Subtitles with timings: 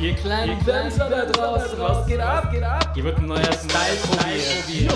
[0.00, 2.52] Ihr kleinen Tänzer da draußen, was geht ab?
[2.52, 2.92] Geht ab?
[2.94, 4.94] Hier wird ein neuer Style probiert.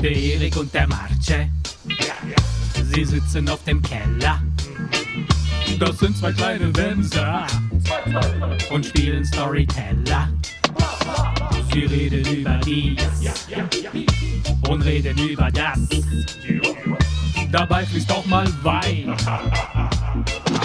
[0.00, 1.50] Der Erik und der Marce,
[2.90, 4.40] sie sitzen auf dem Keller.
[5.78, 7.46] Das sind zwei kleine Wemser
[8.70, 10.28] und spielen Storyteller.
[11.70, 12.96] Sie reden über dies
[14.68, 15.80] und reden über das.
[17.50, 19.14] Dabei fließt auch mal Wein.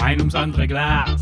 [0.02, 1.20] Ein ums andere Glas.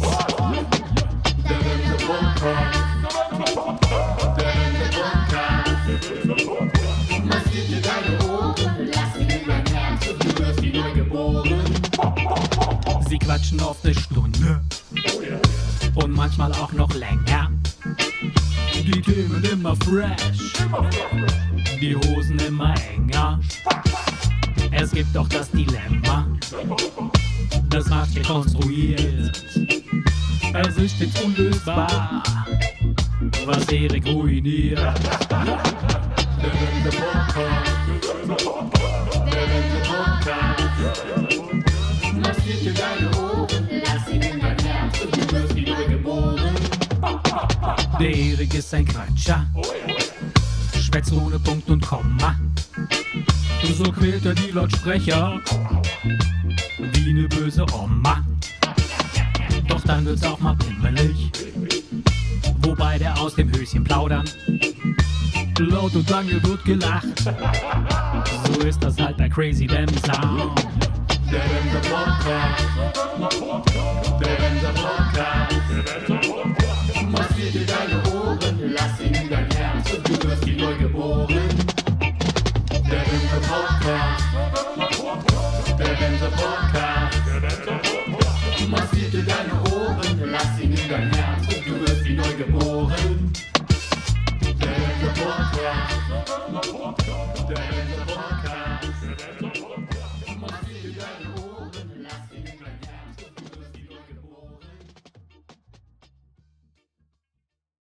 [7.24, 8.56] Massiert dir deine Ohren,
[8.92, 11.64] lass ihn in dein Herz du wirst wie neu geboren.
[13.08, 14.60] Sie quatschen oft eine Stunde
[15.94, 17.50] und manchmal auch noch länger.
[18.74, 20.52] Die Themen immer fresh,
[21.80, 23.40] die Hosen immer enger.
[24.84, 26.26] Es gibt doch das Dilemma,
[27.70, 29.42] das Markt konstruiert.
[30.52, 32.22] Es ist stets unlösbar,
[33.46, 34.78] was Erik ruiniert.
[34.78, 34.94] Der
[36.52, 37.70] Wende Podcast.
[39.32, 40.60] Der Wende Podcast.
[42.20, 46.54] Massiert dir deine Ohren, lass ihn in dein Herz und du wirst wie neu geboren.
[47.98, 49.46] Der Erik ist ein Quatscher.
[50.78, 52.36] Schwätzt ohne Punkt und Komma.
[53.72, 55.40] So quält er die Lautsprecher.
[56.92, 58.24] Wie ne böse Oma.
[59.68, 61.30] Doch dann wird's auch mal pimmelig.
[62.58, 64.24] Wobei der aus dem Höschen plaudern.
[65.58, 67.06] Laut und lange wird gelacht.
[68.44, 70.66] So ist das halt bei Crazy Damn Sound.
[71.30, 72.64] Der Wemser Podcast.
[74.20, 75.54] Der Wemser Podcast.
[77.10, 78.03] Massiert dir deine
[86.14, 87.18] Wemser Podcast.
[88.68, 93.32] Massiert dir deine Ohren, lass ihn in dein Herz du wirst wie neu geboren.